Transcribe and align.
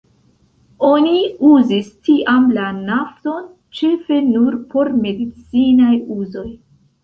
Oni 0.87 1.19
uzis 1.49 1.91
tiam 2.07 2.49
la 2.57 2.65
nafton 2.79 3.47
ĉefe 3.83 4.21
nur 4.33 4.61
por 4.75 4.93
medicinaj 5.07 5.95
uzoj. 6.21 6.49